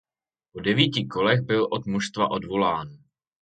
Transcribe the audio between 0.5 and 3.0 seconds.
Po devíti kolech byl od mužstva odvolán.